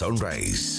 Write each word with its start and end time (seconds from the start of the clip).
Sunrise. 0.00 0.69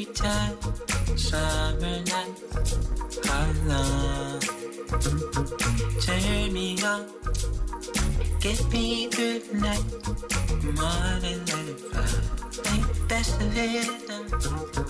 every 0.00 0.14
time. 0.14 0.56
Summer 1.16 2.02
night, 2.04 2.42
I 3.24 3.52
love. 3.66 4.44
Turn 6.00 6.52
me 6.52 6.82
on, 6.82 7.06
get 8.40 8.72
me 8.72 9.08
through 9.08 9.40
the 9.40 9.54
night. 9.58 9.84
More 10.64 11.20
than 11.20 11.44
95, 11.44 12.72
make 12.72 13.08
best 13.08 13.38
the 13.38 13.46
it. 13.56 14.89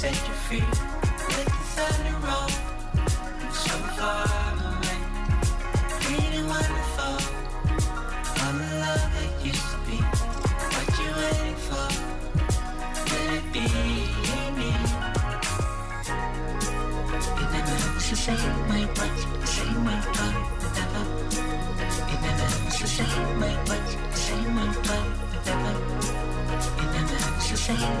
set 0.00 0.16
your 0.26 0.34
feet. 0.34 0.89
Shame, 27.70 28.00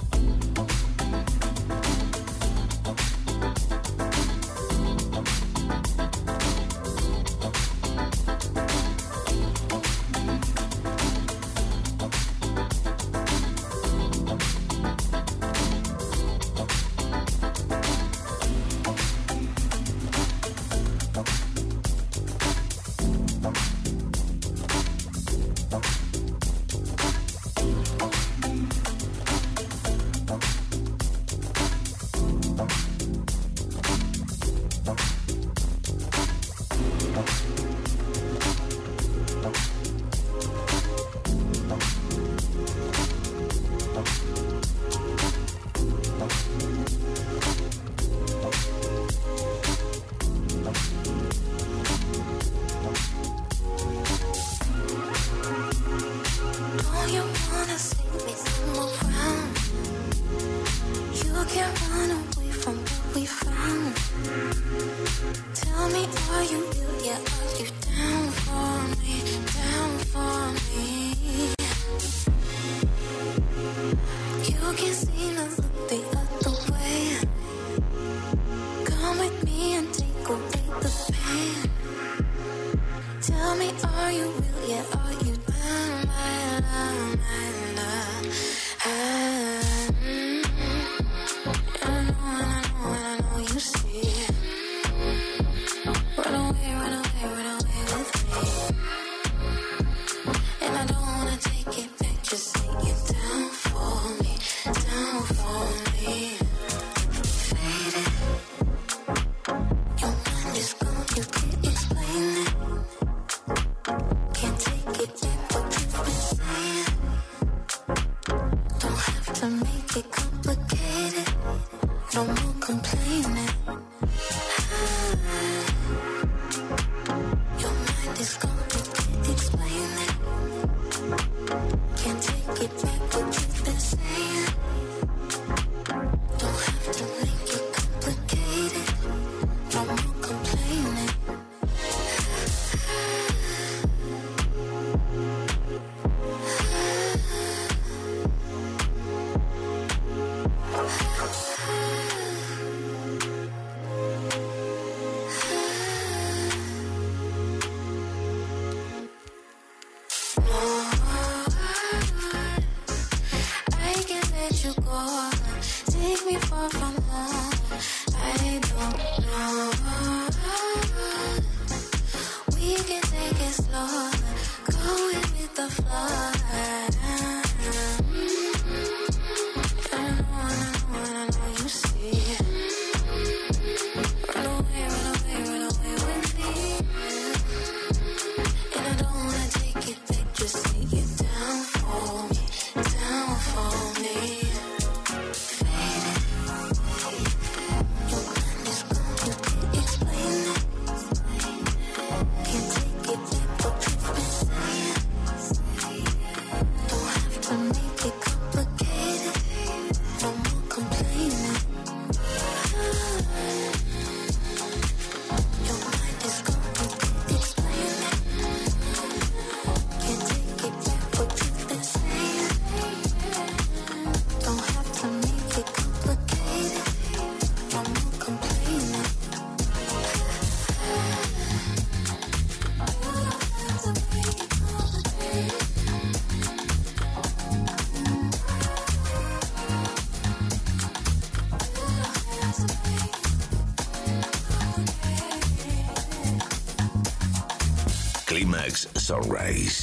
Sunrise. 248.75 249.80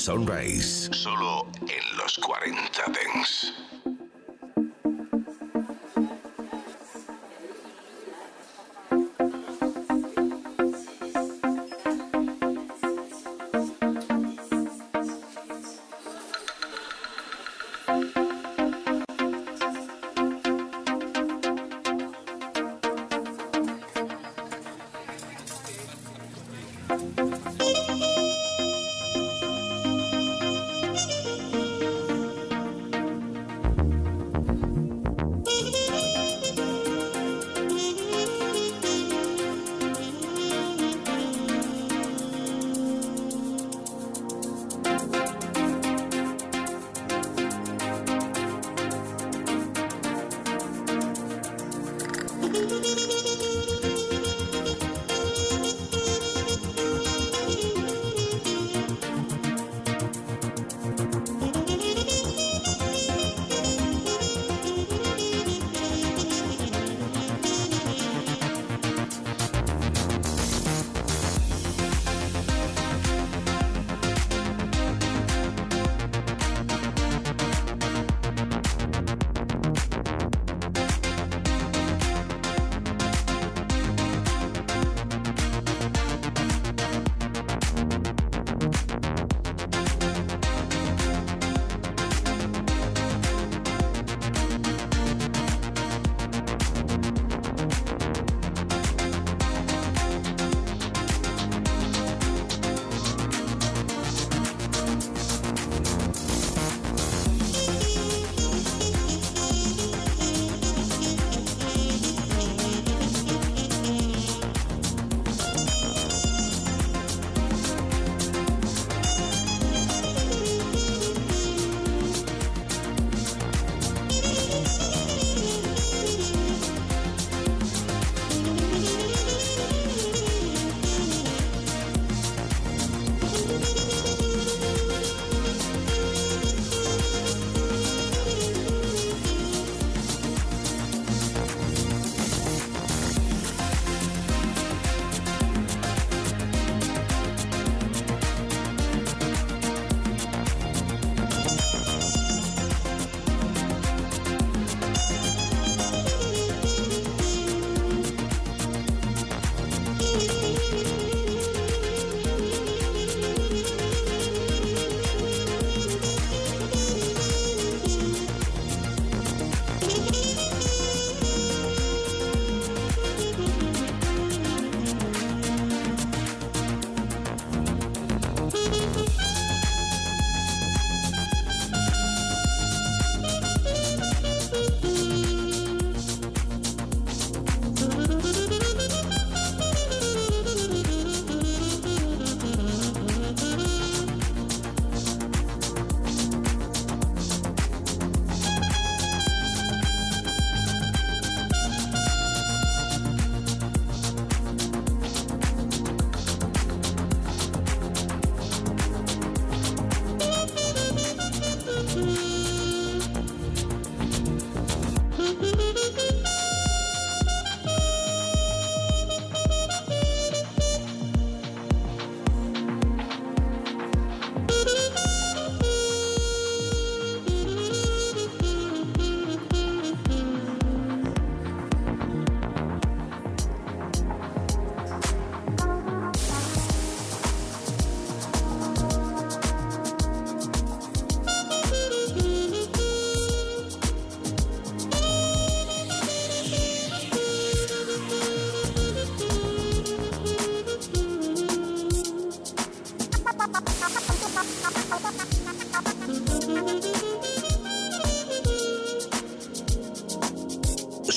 Sunrise. 0.00 0.79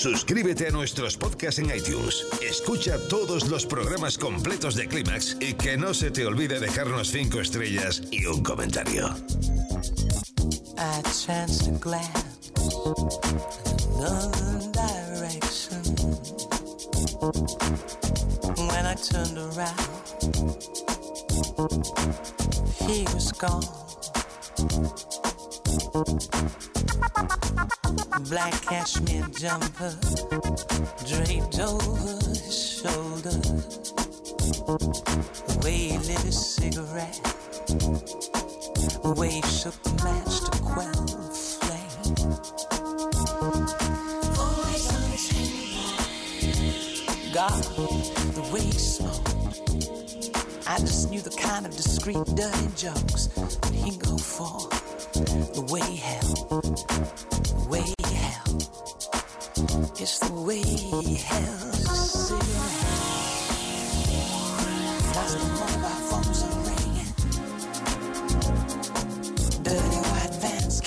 Suscríbete 0.04 0.68
a 0.68 0.72
nuestros 0.72 1.16
podcasts 1.16 1.60
en 1.60 1.74
iTunes. 1.74 2.28
Escucha 2.42 2.98
todos 3.08 3.48
los 3.48 3.66
programas 3.66 4.18
completos 4.18 4.76
de 4.76 4.86
Clímax 4.90 5.38
y 5.40 5.54
que 5.54 5.78
no 5.78 5.94
se 5.94 6.12
te 6.12 6.26
olvide 6.26 6.60
dejarnos 6.60 7.10
cinco 7.10 7.40
estrellas 7.40 8.02
y 8.12 8.26
un 8.26 8.44
comentario. 8.44 9.16
Black 28.30 28.54
cashmere 28.62 29.28
jumper 29.38 29.94
draped 31.06 31.60
over 31.60 32.18
his 32.34 32.82
shoulder. 32.82 33.38
The 35.48 35.58
way 35.64 35.78
he 35.78 35.98
lit 35.98 36.20
his 36.22 36.40
cigarette, 36.56 37.20
the 39.04 39.12
way 39.18 39.30
he 39.30 39.42
shook 39.42 39.76
the 39.84 39.92
match 40.04 40.40
to 40.46 40.52
quell 40.64 41.06
the 41.06 41.34
flame. 41.34 42.16
Always 44.40 44.88
on 44.94 45.02
his 45.12 45.26
hand. 45.32 47.34
God, 47.34 47.64
the 48.34 48.42
way 48.54 48.62
he 48.62 48.72
smoked. 48.72 49.33
I 50.74 50.80
just 50.80 51.12
knew 51.12 51.22
the 51.22 51.30
kind 51.30 51.68
of 51.68 51.72
discreet, 51.78 52.18
dirty 52.34 52.68
jokes 52.76 53.28
that 53.28 53.74
he 53.76 53.96
go 53.96 54.18
for. 54.18 54.58
The 55.54 55.62
way 55.72 55.82
he 55.82 55.98
held, 55.98 56.50
the 56.50 57.66
way 57.70 57.84
he 57.84 58.16
held. 58.16 58.64
It's 60.02 60.18
the 60.18 60.34
way 60.34 60.58
he 60.58 61.14
held 61.18 61.76
his 61.76 62.12
cigarette. 62.26 62.90
Mobile 65.62 66.02
phones 66.10 66.42
ringing. 66.66 67.14
Dirty 69.62 70.00
white 70.10 70.36
vans. 70.42 70.82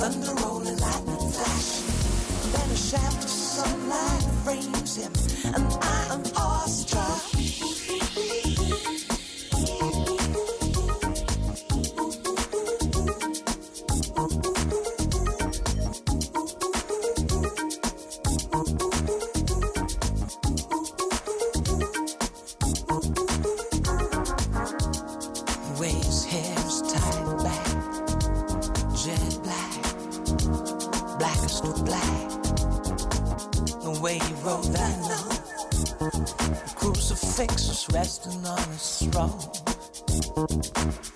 Thunder 0.00 0.34
lightning. 0.82 1.30
Then 2.52 2.70
a 2.70 2.76
shaft 2.76 3.22
of 3.22 3.30
sunlight 3.30 4.24
frames 4.42 4.96
him, 4.96 5.12
and 5.54 5.64
I 5.80 5.87
way 34.00 34.18
he 34.18 34.34
wrote 34.44 34.64
that 34.72 34.98
note, 35.00 35.42
the 35.98 36.74
crucifix 36.76 37.68
was 37.68 37.88
resting 37.92 38.44
on 38.46 38.58
his 38.70 39.08
throne. 39.10 41.07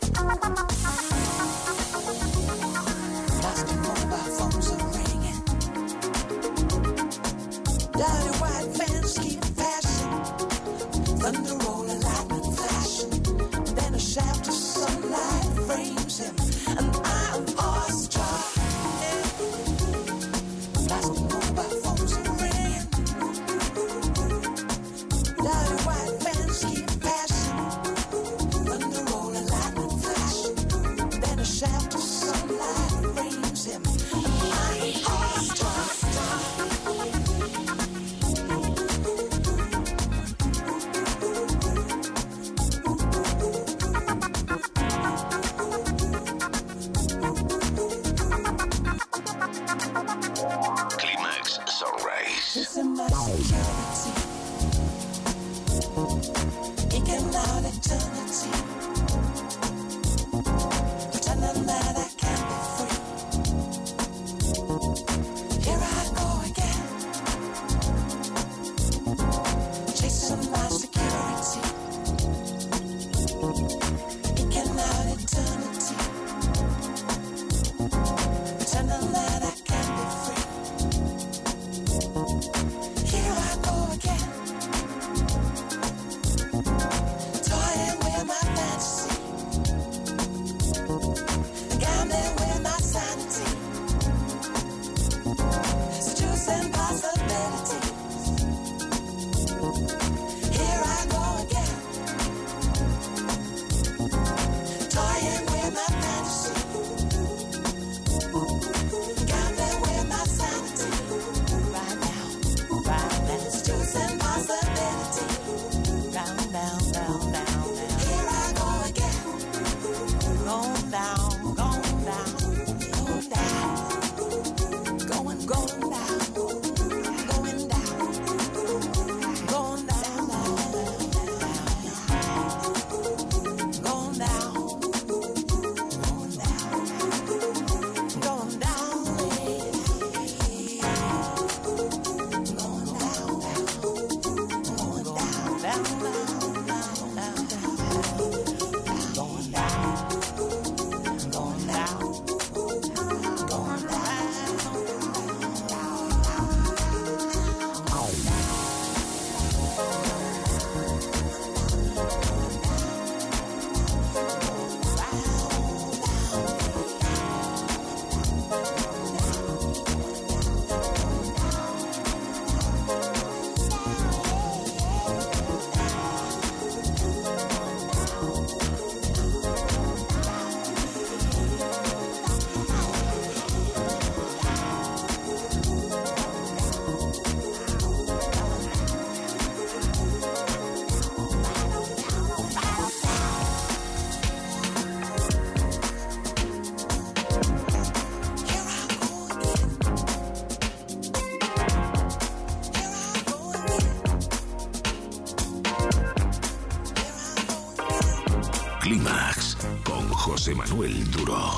Clímax 208.83 209.57
con 209.85 210.09
José 210.09 210.57
Manuel 210.57 211.09
Duro. 211.13 211.57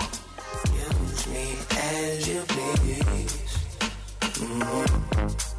Use 0.66 1.26
me 1.30 1.56
as 1.70 2.28
you 2.28 2.42
please. 2.46 3.34
Mm 4.40 4.60
-hmm. 4.60 5.53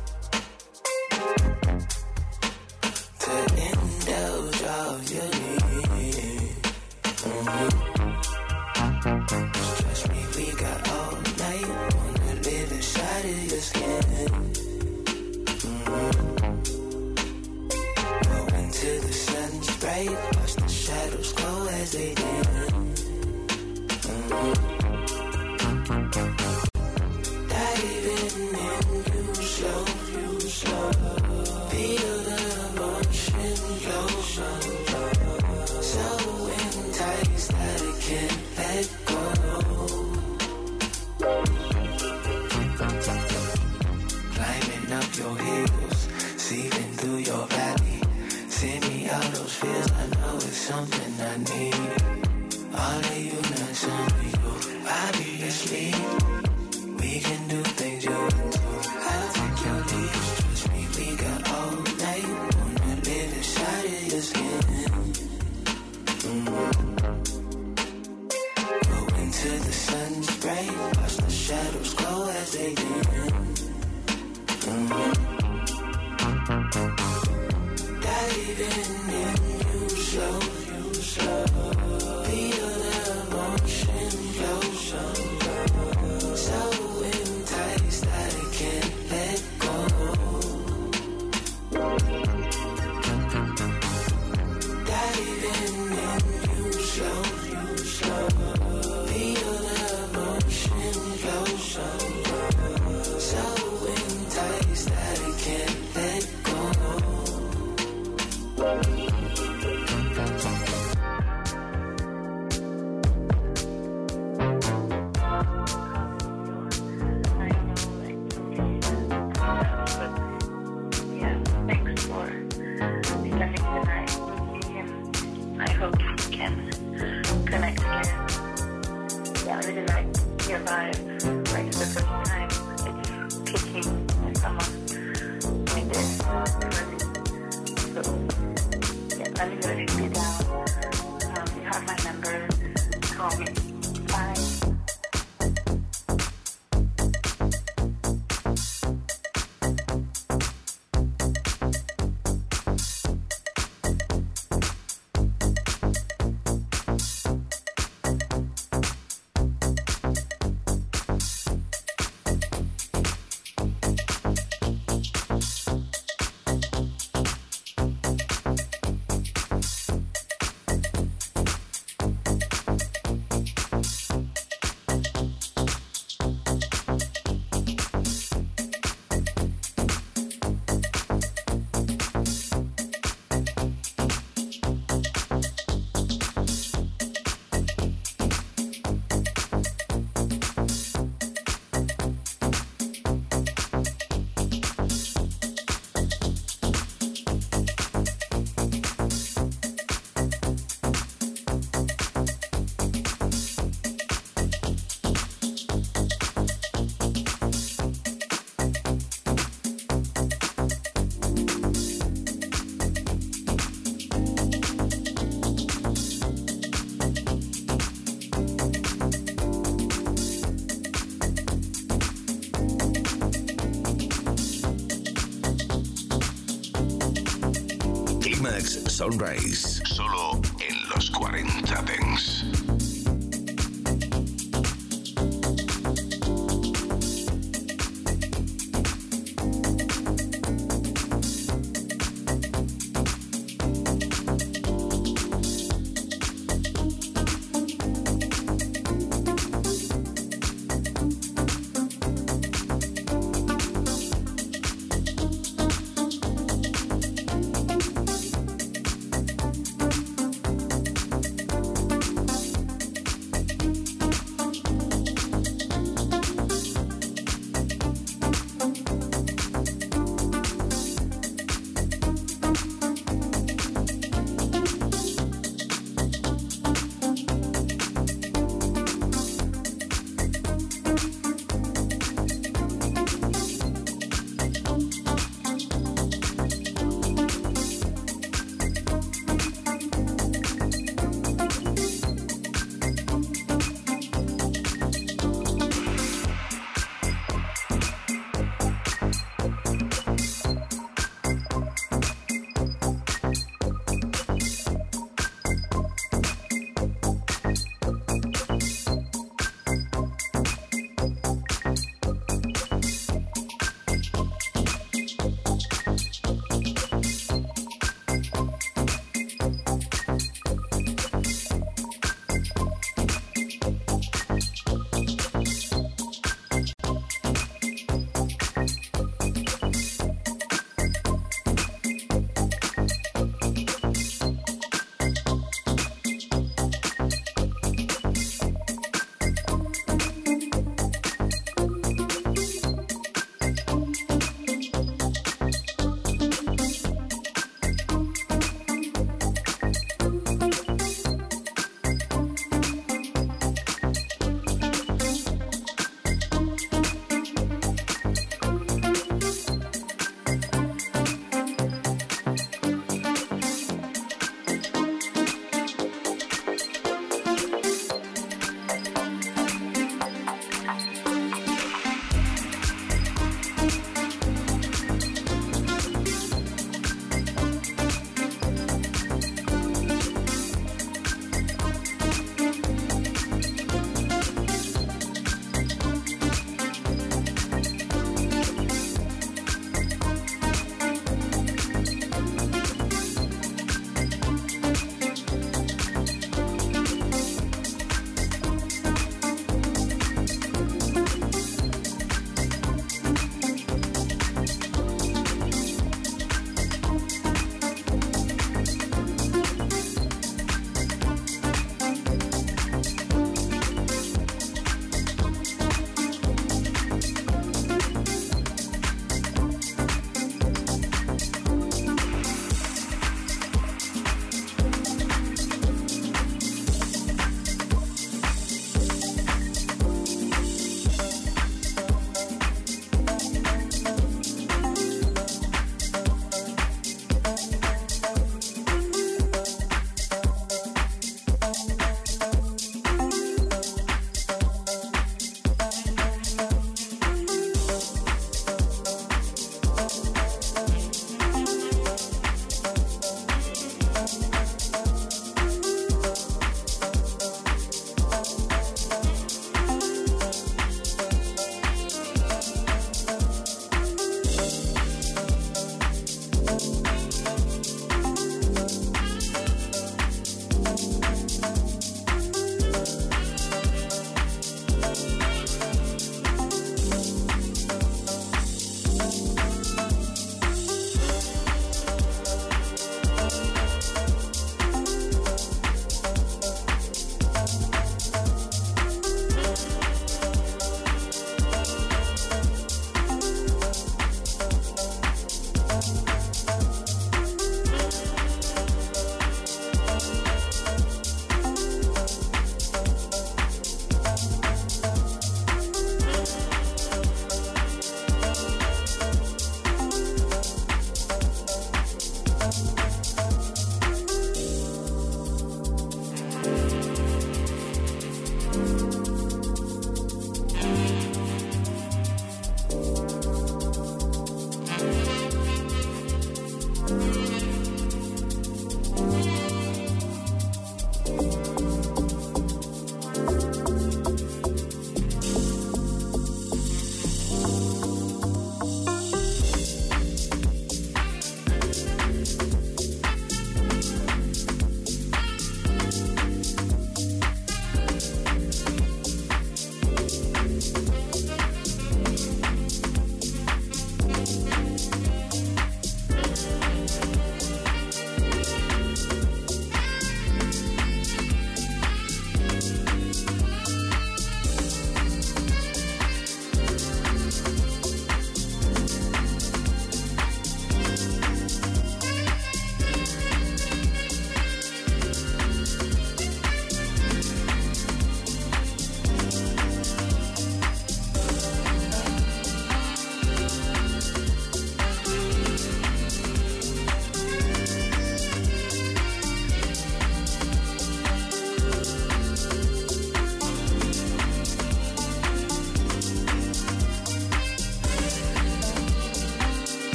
Sunrise. 228.95 229.74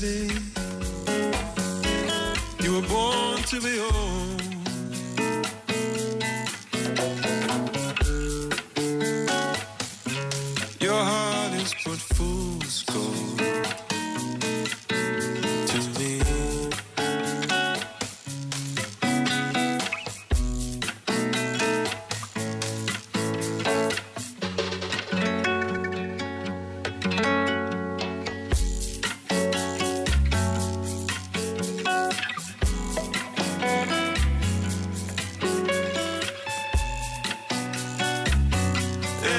city 0.00 0.53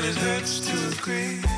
it 0.08 0.16
hurts 0.18 0.60
to 0.60 0.98
agree. 1.00 1.55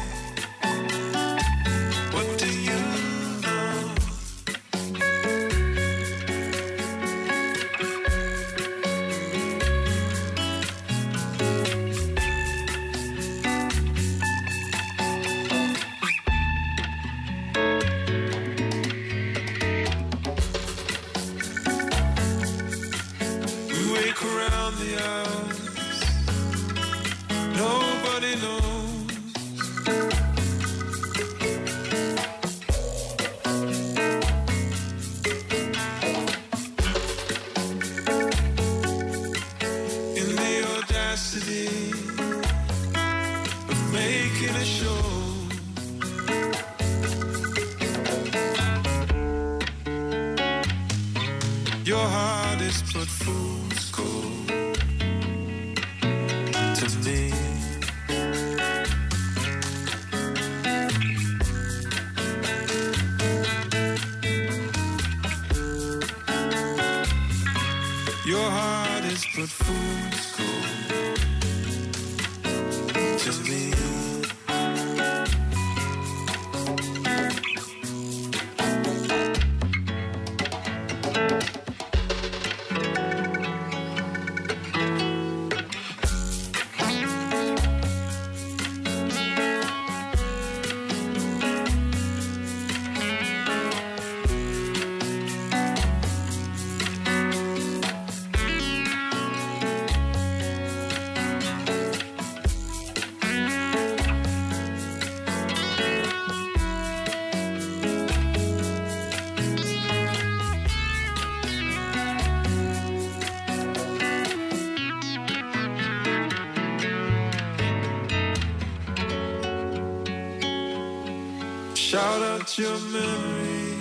Shout 121.97 122.21
out 122.21 122.59
your 122.59 122.79
memory, 122.93 123.73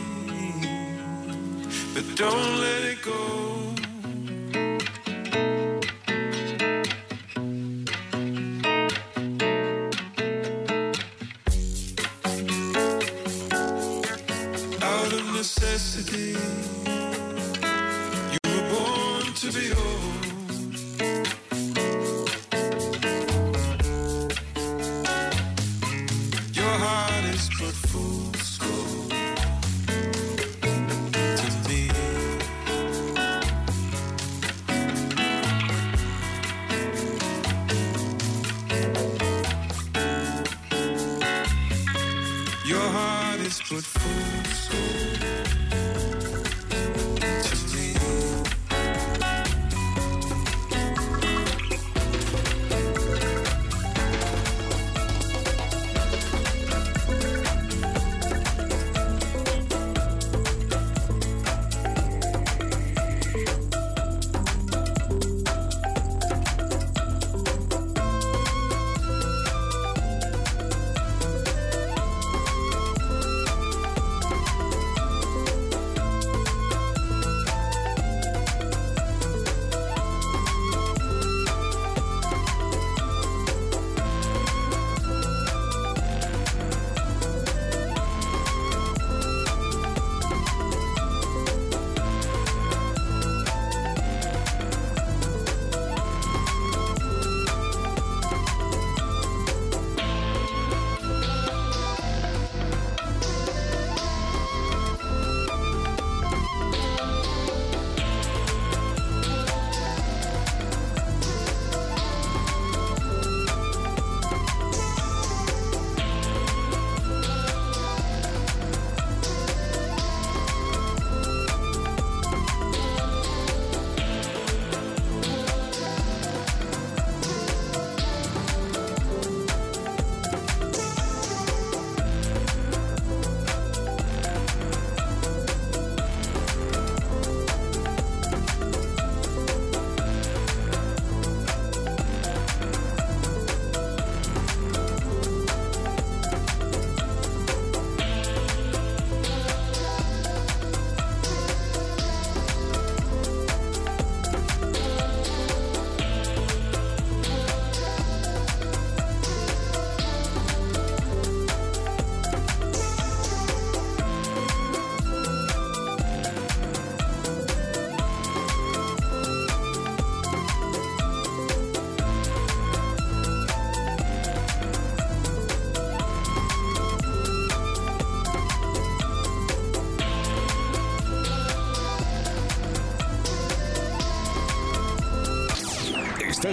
but 1.93 2.17
don't 2.17 2.61
let 2.63 2.85
it 2.85 3.03
go. 3.03 3.46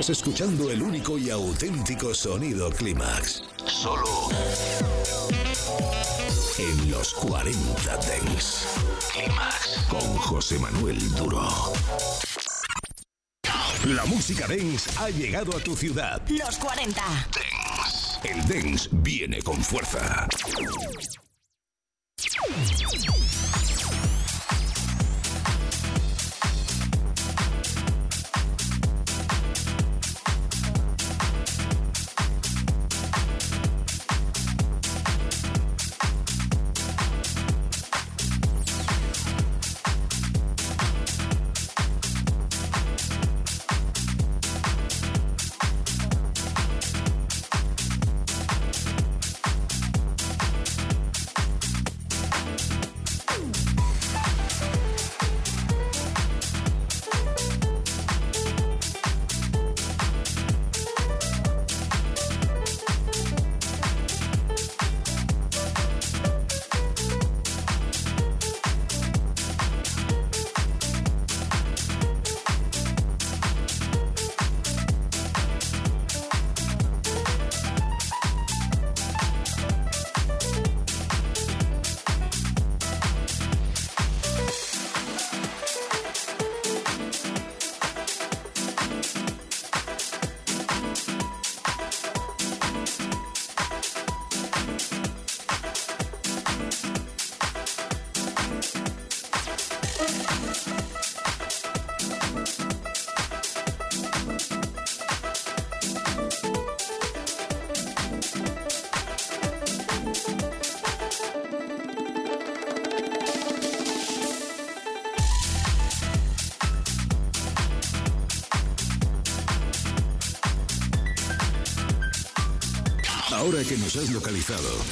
Estás 0.04 0.18
escuchando 0.18 0.70
el 0.70 0.82
único 0.82 1.18
y 1.18 1.30
auténtico 1.30 2.14
sonido 2.14 2.70
Clímax. 2.72 3.42
Solo 3.66 4.28
en 6.58 6.92
los 6.92 7.14
40 7.14 7.98
Dents. 8.00 8.68
Clímax 9.14 9.86
con 9.88 10.18
José 10.18 10.60
Manuel 10.60 11.00
Duro. 11.16 11.48
La 13.86 14.04
música 14.04 14.46
Dance 14.46 14.92
ha 15.00 15.10
llegado 15.10 15.56
a 15.56 15.62
tu 15.62 15.74
ciudad. 15.74 16.22
Los 16.28 16.58
40. 16.58 17.02
Dance. 17.02 18.20
El 18.30 18.46
Dance 18.46 18.90
viene 18.92 19.42
con 19.42 19.64
fuerza. 19.64 20.28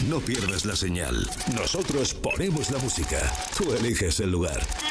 No 0.07 0.21
pierdas 0.21 0.63
la 0.65 0.77
señal. 0.77 1.29
Nosotros 1.53 2.13
ponemos 2.13 2.71
la 2.71 2.77
música. 2.77 3.19
Tú 3.57 3.73
eliges 3.73 4.21
el 4.21 4.31
lugar. 4.31 4.65
Los 4.79 4.90